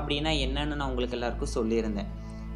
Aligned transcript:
அப்படின்னா 0.00 0.32
என்னன்னு 0.46 0.78
நான் 0.80 0.88
உங்களுக்கு 0.88 1.16
எல்லாருக்கும் 1.18 1.54
சொல்லியிருந்தேன். 1.54 2.10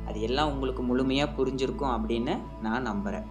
அது 0.08 0.20
எல்லாம் 0.20 0.50
உங்களுக்கு 0.52 0.82
முழுமையாக 0.82 1.34
புரிஞ்சிருக்கும் 1.36 1.94
அப்படின்னு 1.96 2.34
நான் 2.62 2.82
நம்புகிறேன் 2.82 3.28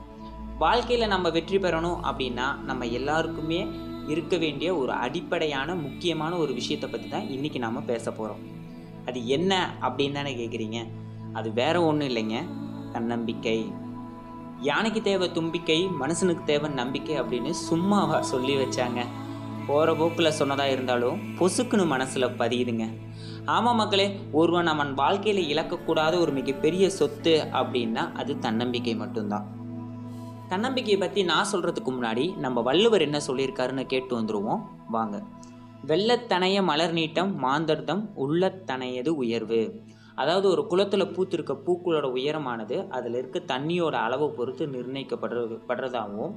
வாழ்க்கையில் 0.57 1.07
நம்ம 1.07 1.29
வெற்றி 1.29 1.57
பெறணும் 1.57 1.99
அப்படின்னா 2.09 2.47
நம்ம 2.63 2.85
எல்லாருக்குமே 2.99 3.59
இருக்க 4.07 4.37
வேண்டிய 4.37 4.75
ஒரு 4.75 4.91
அடிப்படையான 4.91 5.75
முக்கியமான 5.75 6.35
ஒரு 6.35 6.53
விஷயத்தை 6.53 6.89
பற்றி 6.89 7.07
தான் 7.09 7.29
இன்றைக்கி 7.35 7.57
நாம் 7.57 7.85
பேச 7.85 8.11
போகிறோம் 8.11 8.41
அது 9.05 9.27
என்ன 9.27 9.53
அப்படின்னு 9.81 10.11
தானே 10.11 10.33
கேட்குறீங்க 10.35 10.79
அது 11.33 11.51
வேற 11.53 11.75
ஒன்றும் 11.83 12.09
இல்லைங்க. 12.09 12.37
தன்னம்பிக்கை. 12.91 13.71
யானைக்கு 14.61 15.01
தேவை 15.01 15.31
தும்பிக்கை 15.31 15.77
மனுஷனுக்கு 16.01 16.43
தேவை 16.43 16.69
நம்பிக்கை 16.69 17.21
அப்படின்னு 17.21 17.49
சும்மாவா 17.49 18.21
சொல்லி 18.21 18.55
வச்சாங்க. 18.55 19.01
போகிற 19.67 19.95
போக்கில் 19.95 20.37
சொன்னதாக 20.39 20.71
இருந்தாலும் 20.71 21.19
பொசுக்குன்னு 21.39 21.85
மனசில் 21.85 22.35
பதியுதுங்க. 22.41 22.85
ஆமாம் 23.45 23.75
மக்களே 23.75 24.19
ஒருவன் 24.31 24.67
அவன் 24.67 24.93
வாழ்க்கையில் 24.93 25.57
இழக்கக்கூடாத 25.57 26.19
ஒரு 26.19 26.31
மிகப்பெரிய 26.31 26.89
சொத்து 26.89 27.47
அப்படின்னா 27.51 28.11
அது 28.11 28.39
தன்னம்பிக்கை 28.39 28.95
மட்டும்தான். 28.95 29.45
தன்னம்பிக்கையை 30.47 31.01
பற்றி 31.01 31.23
நான் 31.23 31.45
சொல்கிறதுக்கு 31.51 31.85
முன்னாடி 31.85 32.37
நம்ம 32.37 32.61
வள்ளுவர் 32.61 33.01
என்ன 33.01 33.19
சொல்லியிருக்காருன்னு 33.27 33.85
கேட்டு 33.85 34.19
வந்துடுவோம் 34.19 34.59
வாங்க. 34.89 35.21
வெள்ளத்தனைய 35.87 36.63
மலர் 36.63 36.93
நீட்டம் 36.93 37.35
மாந்தர்தம் 37.35 38.09
உள்ளத்தனையது 38.19 39.07
உயர்வு. 39.07 39.81
அதாவது 40.15 40.49
ஒரு 40.49 40.67
குளத்தில் 40.67 41.11
பூத்திருக்க 41.15 41.53
பூக்களோட 41.65 42.07
உயரமானது 42.13 42.87
அதில் 42.89 43.13
இருக்க 43.13 43.39
தண்ணியோட 43.39 43.91
அளவை 43.91 44.27
பொறுத்து 44.27 44.67
நிர்ணயிக்கப்படுறது 44.67 45.57
படுறதாகவும் 45.67 46.33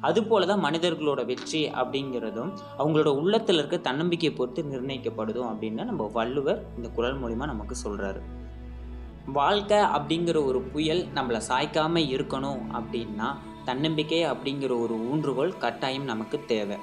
அதுபோல 0.00 0.46
தான் 0.46 0.64
மனிதர்களோட 0.64 1.24
வெற்றி 1.26 1.68
அப்படிங்கிறதும் 1.68 2.50
அவங்களோட 2.78 3.06
உள்ளத்தில் 3.06 3.56
இருக்க 3.56 3.78
தன்னம்பிக்கையை 3.78 4.38
பொறுத்து 4.38 4.62
நிர்ணயிக்கப்படுதும் 4.62 5.48
அப்படின்னு 5.50 5.84
நம்ம 5.84 6.10
வள்ளுவர் 6.12 6.62
இந்த 6.76 6.88
குரல் 6.88 7.20
மூலிமா 7.22 7.46
நமக்கு 7.46 7.76
சொல்கிறாரு 7.84 8.22
வாழ்க்கை 9.32 9.78
அப்படிங்கிற 9.78 10.44
ஒரு 10.44 10.60
புயல் 10.60 11.02
நம்மளை 11.14 11.40
சாய்க்காமல் 11.48 12.08
இருக்கணும் 12.08 12.62
அப்படின்னா 12.72 13.28
தன்னம்பிக்கை 13.64 14.24
அப்படிங்கிற 14.24 14.72
ஒரு 14.80 14.94
ஊன்றுகோல் 14.94 15.58
கட்டாயம் 15.58 16.04
நமக்கு 16.04 16.44
தேவை. 16.46 16.76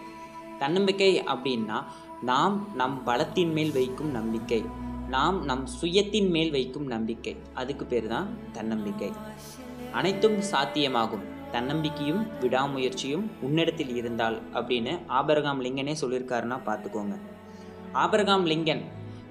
தன்னம்பிக்கை 0.59 1.23
அப்படின்னா 1.23 1.83
நாம் 2.21 2.67
நம் 2.75 3.03
பலத்தின் 3.03 3.51
மேல் 3.51 3.71
வைக்கும் 3.71 4.11
நம்பிக்கை. 4.11 4.65
நாம் 5.09 5.43
நம் 5.43 5.67
சுயத்தின் 5.81 6.29
மேல் 6.29 6.51
வைக்கும் 6.51 6.87
நம்பிக்கை. 6.87 7.35
அதுக்கு 7.53 7.85
பேர் 7.85 8.07
தான் 8.07 8.27
தன்னம்பிக்கை. 8.51 9.11
அனைத்தும் 9.91 10.37
சாத்தியமாகும். 10.51 11.25
தன்னம்பிக்கையும் 11.51 12.23
விடாமுயற்சியும் 12.41 13.25
உன்னிடத்தில் 13.41 13.95
இருந்தால் 13.95 14.37
அப்படின்னு 14.53 14.93
ஆபரகாம் 15.07 15.61
லிங்கனே 15.65 15.95
சொல்லியிருக்காருன்னா 16.01 16.57
பார்த்துக்கோங்க. 16.65 17.15
ஆபரகாம் 17.93 18.45
லிங்கன் 18.45 18.83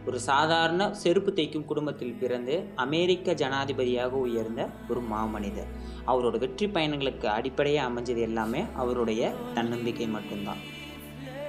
ஒரு 0.06 0.18
சாதாரண 0.20 0.94
செருப்பு 0.94 1.32
தைக்கும் 1.32 1.64
குடும்பத்தில் 1.64 2.18
பிறந்து 2.20 2.56
அமெரிக்க 2.74 3.32
ஜனாதிபதியாக 3.32 4.14
உயர்ந்த 4.26 4.68
ஒரு 4.88 5.02
மாமனிதர். 5.12 5.70
அவரோட 6.06 6.38
வெற்றி 6.38 6.66
பயணங்களுக்கு 6.66 7.28
அடிப்படையாக 7.28 7.88
அமைஞ்சது 7.90 8.20
எல்லாமே 8.20 8.64
அவருடைய 8.74 9.34
தன்னம்பிக்கை 9.54 10.08
மட்டும்தான். 10.08 10.62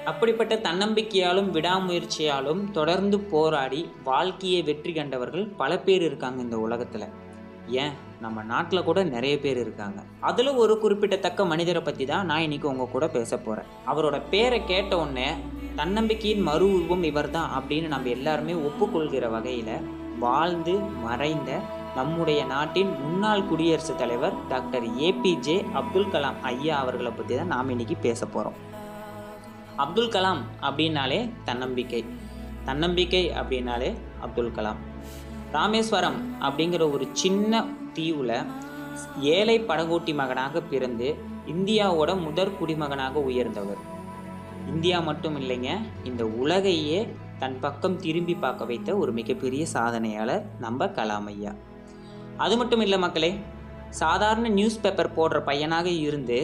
அப்படிப்பட்ட 0.07 0.55
தன்னம்பிக்கையாலும் 0.55 1.49
விடாமுயற்சியாலும் 1.49 2.71
தொடர்ந்து 2.71 3.19
போராடி 3.19 3.79
வாழ்க்கையை 4.03 4.61
வெற்றி 4.61 4.93
கண்டவர்கள் 4.93 5.47
பல 5.57 5.79
பேர் 5.79 6.01
இருக்காங்க 6.01 6.41
இந்த 6.41 6.57
உலகத்தில். 6.57 7.07
ஏன்? 7.75 7.93
நம்ம 8.21 8.43
நாட்டில் 8.43 8.83
கூட 8.83 9.03
நிறைய 9.03 9.39
பேர் 9.39 9.57
இருக்காங்க. 9.57 9.99
அதில் 10.19 10.51
ஒரு 10.55 10.79
குறிப்பிடத்தக்க 10.79 11.45
மனிதரை 11.45 11.81
பற்றி 11.81 12.05
தான் 12.05 12.25
நான் 12.25 12.41
இன்றைக்கி 12.41 12.63
உங்கள் 12.63 12.91
கூட 12.91 13.07
பேச 13.07 13.37
போகிறேன் 13.37 13.67
அவரோட 13.85 14.21
பேரை 14.29 14.65
கேட்ட 14.65 14.97
உடனே 14.97 15.27
தன்னம்பிக்கையின் 15.75 16.41
மறு 16.41 16.65
உருவம் 16.73 17.03
இவர் 17.03 17.31
தான் 17.31 17.51
அப்படின்னு 17.57 17.87
நம்ம 17.87 18.09
எல்லாருமே 18.09 18.53
ஒப்புக்கொள்கிற 18.53 19.29
வகையில் 19.29 19.75
வாழ்ந்து 20.19 20.73
மறைந்த 21.03 21.51
நம்முடைய 21.95 22.45
நாட்டின் 22.45 22.91
முன்னாள் 22.99 23.47
குடியரசுத் 23.47 23.97
தலைவர் 23.97 24.35
டாக்டர் 24.49 24.83
ஏபிஜே 24.99 25.57
அப்துல் 25.73 26.11
கலாம் 26.11 26.41
ஐயா 26.43 26.77
அவர்களை 26.77 27.11
பற்றி 27.11 27.35
தான் 27.35 27.47
நாம் 27.47 27.69
இன்னைக்கு 27.69 27.95
பேச 27.97 28.25
போகிறோம் 28.25 28.57
அப்துல் 29.77 30.13
கலாம் 30.13 30.41
அப்படின்னாலே 30.61 31.19
தன்னம்பிக்கை. 31.45 32.05
தன்னம்பிக்கை 32.65 33.23
அப்படின்னாலே 33.39 33.89
அப்துல் 34.19 34.55
கலாம். 34.57 34.79
ராமேஸ்வரம் 35.51 36.17
அப்படிங்கிற 36.41 36.83
ஒரு 36.91 37.07
சின்ன 37.11 37.65
தீவில் 37.93 38.37
ஏழை 39.35 39.57
படகோட்டி 39.59 40.13
மகனாக 40.15 40.61
பிறந்து 40.61 41.07
இந்தியாவோட 41.47 42.11
முதற் 42.21 42.55
குடிமகனாக 42.59 43.19
உயர்ந்தவர். 43.19 43.81
இந்தியா 44.73 44.97
மட்டும் 45.01 45.37
இல்லைங்க 45.41 45.69
இந்த 46.03 46.23
உலகையே 46.25 46.99
தன் 47.39 47.57
பக்கம் 47.59 47.99
திரும்பி 47.99 48.35
பார்க்க 48.35 48.65
வைத்த 48.65 48.97
ஒரு 48.97 49.11
மிகப்பெரிய 49.11 49.65
சாதனையாளர் 49.73 50.45
நம்ம 50.59 50.87
கலாம் 50.87 51.27
ஐயா 51.27 51.51
அது 52.37 52.57
மட்டும் 52.57 52.81
இல்லை 52.81 52.97
மக்களே 52.99 53.31
சாதாரண 53.89 54.47
நியூஸ் 54.49 54.81
பேப்பர் 54.81 55.15
போடுற 55.17 55.37
பையனாக 55.43 55.87
இருந்து 55.89 56.39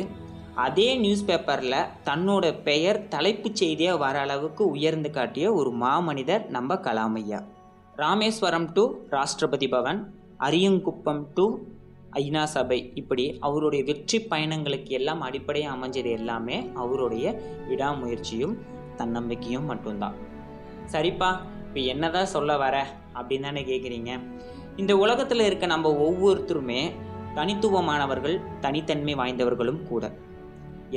அதே 0.62 0.98
நியூஸ் 1.04 1.26
பேப்பரில் 1.28 1.76
தன்னோட 2.08 2.46
பெயர் 2.64 2.98
தலைப்புச் 3.14 3.60
செய்தியாக 3.62 4.02
வர 4.04 4.16
அளவுக்கு 4.26 4.64
உயர்ந்து 4.74 5.10
காட்டிய 5.12 5.46
ஒரு 5.54 5.72
மாமனிதர் 5.84 6.44
நம்ம 6.50 6.76
கலாமையா. 6.88 7.40
ராமேஸ்வரம் 7.96 8.68
டு 8.76 8.84
ராஷ்டிரபதி 9.10 9.68
பவன் 9.68 10.00
அரியங்குப்பம் 10.38 11.24
டு 11.36 11.46
ஐநா 12.22 12.44
சபை. 12.44 12.92
இப்படி 13.02 13.38
அவருடைய 13.40 13.84
வெற்றி 13.84 14.18
பயணங்களுக்கு 14.32 14.92
எல்லாம் 15.00 15.22
அடிப்படையாக 15.28 15.76
அமைஞ்சது 15.78 16.12
எல்லாமே 16.20 16.58
அவருடைய 16.74 17.26
விடாமுயற்சியும் 17.70 18.56
தன்னம்பிக்கையும் 19.00 19.70
மட்டும்தான். 19.72 20.18
சரிப்பா 20.94 21.30
இப்போ 21.68 21.80
என்னதான் 21.94 22.34
சொல்ல 22.36 22.58
வர 22.58 22.76
அப்படின்னு 23.16 23.48
தானே 23.50 23.64
கேட்குறீங்க 23.72 24.12
இந்த 24.76 24.94
உலகத்தில் 24.98 25.48
இருக்க 25.48 25.66
நம்ம 25.66 25.90
ஒவ்வொருத்தருமே 26.08 26.84
தனித்துவமானவர்கள் 27.36 28.38
தனித்தன்மை 28.60 29.16
வாய்ந்தவர்களும் 29.22 29.82
கூட. 29.88 30.12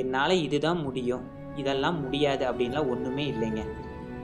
என்னால் 0.02 0.42
இதுதான் 0.42 0.80
முடியும். 0.82 1.24
இதெல்லாம் 1.56 1.98
முடியாது 2.00 2.44
அப்படின்லாம் 2.50 2.90
ஒன்றுமே 2.90 3.24
இல்லைங்க. 3.30 3.62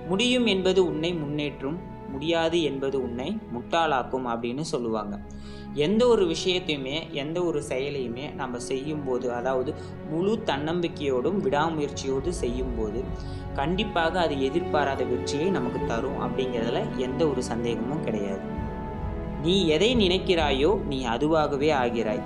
முடியும் 0.09 0.47
என்பது 0.47 0.81
உன்னை 0.87 1.11
முன்னேற்றும் 1.15 1.79
முடியாது 2.09 2.59
என்பது 2.63 2.97
உன்னை 3.03 3.29
முட்டாளாக்கும் 3.55 4.27
அப்படின்னு 4.33 4.65
சொல்லுவாங்க. 4.71 5.15
எந்த 5.75 6.03
ஒரு 6.07 6.25
விஷயத்தையுமே 6.27 6.97
எந்த 7.13 7.39
ஒரு 7.45 7.61
செயலையுமே 7.69 8.25
நம்ம 8.35 8.59
செய்யும்போது 8.59 9.27
அதாவது 9.33 9.71
முழு 10.11 10.33
தன்னம்பிக்கையோடும் 10.47 11.39
விடாமுயற்சியோடு 11.45 12.33
செய்யும்போது 12.41 13.01
கண்டிப்பாக 13.55 14.21
அது 14.21 14.35
எதிர்பாராத 14.43 15.03
வெற்றியை 15.05 15.49
நமக்கு 15.51 15.81
தரும் 15.87 16.21
அப்படிங்கிறதுல 16.21 16.83
எந்த 16.97 17.23
ஒரு 17.29 17.43
சந்தேகமும் 17.43 18.05
கிடையாது. 18.05 18.45
நீ 19.43 19.55
எதை 19.67 19.91
நினைக்கிறாயோ 19.97 20.71
நீ 20.85 20.99
அதுவாகவே 21.07 21.71
ஆகிறாய். 21.83 22.23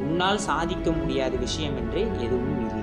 உன்னால் 0.00 0.38
சாதிக்க 0.38 0.90
முடியாத 0.90 1.34
விஷயம் 1.36 1.76
என்று 1.76 2.00
எதுவும் 2.00 2.60
இல்லை. 2.68 2.79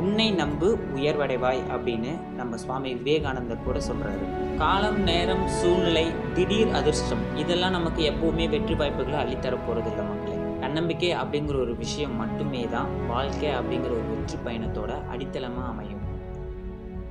உன்னை 0.00 0.26
நம்பு 0.30 0.68
உயர்வடைவாய் 0.96 1.60
அப்படின்னு 1.74 2.12
நம்ம 2.34 2.56
சுவாமி 2.56 2.90
விவேகானந்தர் 2.94 3.64
கூட 3.64 3.78
சொல்றாரு. 3.78 4.26
காலம் 4.58 5.00
நேரம் 5.02 5.44
சூழ்நிலை 5.48 6.06
திடீர் 6.34 6.72
அதிர்ஷ்டம் 6.78 7.36
இதெல்லாம் 7.36 7.76
நமக்கு 7.78 8.02
எப்பவுமே 8.12 8.46
வெற்றி 8.54 8.74
வாய்ப்புகளை 8.74 9.18
அள்ளித்தர 9.22 9.56
போறது 9.68 9.90
இல்லை 9.92 10.04
மக்களே. 10.04 10.36
தன்னம்பிக்கை 10.60 11.12
அப்படிங்கிற 11.14 11.56
ஒரு 11.60 11.74
விஷயம் 11.76 12.16
மட்டுமே 12.16 12.62
தான் 12.74 12.90
வாழ்க்கை 13.08 13.50
அப்படிங்கிற 13.50 13.92
ஒரு 13.98 14.06
வெற்றி 14.12 14.38
பயணத்தோட 14.46 14.92
அடித்தளமாக 15.12 15.68
அமையும். 15.68 16.02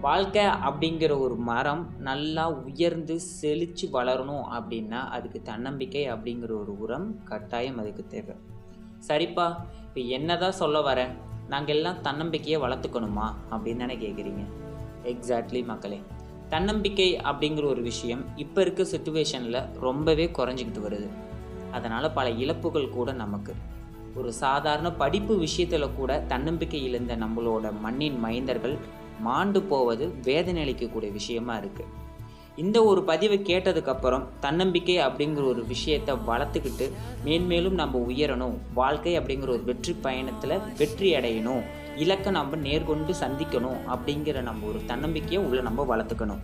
வாழ்க்கை 0.01 0.45
அப்படிங்கிற 0.67 1.19
ஒரு 1.19 1.35
மரம் 1.49 1.83
நல்லா 1.99 2.43
உயர்ந்து 2.49 3.15
செழித்து 3.19 3.85
வளரணும் 3.93 4.45
அப்படின்னா 4.57 4.99
அதுக்கு 5.09 5.41
தன்னம்பிக்கை 5.41 6.03
அப்படிங்கிற 6.09 6.51
ஒரு 6.63 6.73
உரம் 6.79 7.07
கட்டாயம் 7.23 7.77
அதுக்கு 7.77 8.05
தேவை. 8.07 8.35
சரிப்பா 9.07 9.47
இப்போ 9.87 10.01
என்னதான் 10.17 10.59
சொல்ல 10.63 10.79
வரேன்? 10.81 11.13
நாங்கள் 11.49 11.75
எல்லாம் 11.75 12.01
தன்னம்பிக்கையை 12.01 12.61
வளர்த்துக்கணுமா 12.61 13.27
அப்படின்னு 13.51 13.77
தானே 13.77 13.95
கேட்குறீங்க 13.95 14.43
எக்ஸாக்ட்லி 15.03 15.65
மக்களே. 15.65 16.01
தன்னம்பிக்கை 16.49 17.19
அப்படிங்கிற 17.23 17.65
ஒரு 17.65 17.81
விஷயம் 17.81 18.23
இப்போ 18.35 18.61
இருக்க 18.61 18.83
சுச்சுவேஷனில் 18.83 19.79
ரொம்பவே 19.79 20.25
குறைஞ்சிக்கிட்டு 20.37 20.81
வருது. 20.87 21.09
அதனால் 21.71 22.11
பல 22.11 22.29
இழப்புகள் 22.29 22.89
கூட 22.89 23.11
நமக்கு. 23.11 23.55
ஒரு 24.15 24.33
சாதாரண 24.33 24.91
படிப்பு 24.91 25.37
விஷயத்தில் 25.37 25.95
கூட 25.95 26.19
தன்னம்பிக்கை 26.27 26.83
இழந்த 26.83 27.15
நம்மளோட 27.15 27.71
மண்ணின் 27.79 28.19
மைந்தர்கள் 28.19 28.77
மாண்டு 29.19 29.61
போவது 29.61 30.13
வேதனை 30.23 30.61
அளிக்கக்கூடிய 30.63 31.11
விஷயமா 31.11 31.57
இருக்குது 31.59 32.03
இந்த 32.63 32.77
ஒரு 32.83 33.01
பதிவை 33.03 33.37
கேட்டதுக்கப்புறம் 33.39 34.25
தன்னம்பிக்கை 34.39 34.97
அப்படிங்கிற 35.05 35.43
ஒரு 35.53 35.61
விஷயத்தை 35.65 36.13
வளர்த்துக்கிட்டு 36.27 36.85
மேன்மேலும் 37.25 37.79
நம்ம 37.81 38.01
உயரணும் 38.11 38.55
வாழ்க்கை 38.73 39.13
அப்படிங்கிற 39.19 39.49
ஒரு 39.55 39.63
வெற்றி 39.69 39.93
பயணத்தில் 40.05 40.61
வெற்றி 40.77 41.09
அடையணும் 41.15 41.63
இலக்கை 42.03 42.31
நம்ம 42.31 42.59
நேர்கொண்டு 42.67 43.13
சந்திக்கணும் 43.23 43.79
அப்படிங்கிற 43.93 44.41
நம்ம 44.41 44.67
ஒரு 44.67 44.79
தன்னம்பிக்கையை 44.91 45.41
உள்ளே 45.47 45.61
நம்ம 45.61 45.85
வளர்த்துக்கணும். 45.91 46.41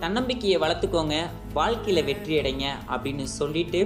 தன்னம்பிக்கையை 0.00 0.56
வளர்த்துக்கோங்க 0.60 1.16
வாழ்க்கையில் 1.52 2.06
வெற்றி 2.08 2.34
அடைங்க 2.40 2.66
அப்படின்னு 2.94 3.24
சொல்லிட்டு 3.38 3.80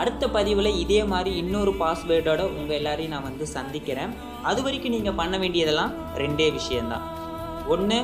அடுத்த 0.00 0.28
பதிவில் 0.36 0.78
இதே 0.84 1.00
மாதிரி 1.04 1.32
இன்னொரு 1.42 1.72
பாஸ்வேர்டோட 1.82 2.42
உங்கள் 2.58 2.78
எல்லாரையும் 2.78 3.14
நான் 3.14 3.28
வந்து 3.28 3.46
சந்திக்கிறேன். 3.56 4.12
அது 4.50 4.60
வரைக்கும் 4.62 4.96
நீங்கள் 4.96 5.18
பண்ண 5.20 5.38
வேண்டியதெல்லாம் 5.38 5.94
ரெண்டே 6.22 6.48
விஷயந்தான் 6.58 7.06
ஒன்று 7.74 7.98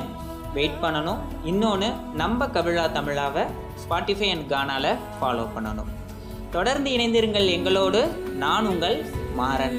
வெயிட் 0.57 0.81
பண்ணணும். 0.81 1.19
இன்னொன்று 1.43 1.89
நம்ம 2.21 2.45
கவிழா 2.47 2.85
தமிழாவை 2.85 3.43
ஸ்பாட்டிஃபை 3.83 4.27
அண்ட் 4.35 4.51
கானால 4.51 4.85
ஃபாலோ 5.19 5.45
பண்ணணும். 5.55 5.91
தொடர்ந்து 6.51 6.89
இணைந்திருங்கள் 6.91 7.49
எங்களோடு. 7.57 8.01
நான் 8.43 8.67
உங்கள் 8.67 8.97
மாறன். 9.35 9.77